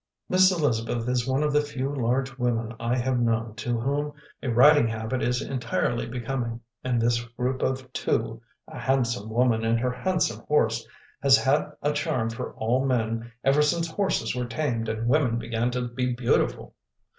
Miss 0.27 0.51
Elizabeth 0.51 1.07
is 1.07 1.27
one 1.27 1.43
of 1.43 1.53
the 1.53 1.61
few 1.61 1.93
large 1.93 2.35
women 2.39 2.73
I 2.79 2.97
have 2.97 3.19
known 3.19 3.53
to 3.57 3.79
whom 3.79 4.13
a 4.41 4.49
riding 4.49 4.87
habit 4.87 5.21
is 5.21 5.43
entirely 5.43 6.07
becoming, 6.07 6.59
and 6.83 6.99
this 6.99 7.23
group 7.23 7.61
of 7.61 7.93
two 7.93 8.41
a 8.67 8.79
handsome 8.79 9.29
woman 9.29 9.63
and 9.63 9.79
her 9.79 9.91
handsome 9.91 10.43
horse 10.47 10.87
has 11.21 11.37
had 11.37 11.73
a 11.83 11.93
charm 11.93 12.31
for 12.31 12.51
all 12.55 12.83
men 12.83 13.31
ever 13.43 13.61
since 13.61 13.91
horses 13.91 14.35
were 14.35 14.45
tamed 14.47 14.89
and 14.89 15.07
women 15.07 15.37
began 15.37 15.69
to 15.69 15.87
be 15.87 16.13
beautiful. 16.15 16.73